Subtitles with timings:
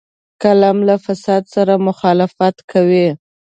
[0.43, 3.07] قلم له فساد سره مخالفت کوي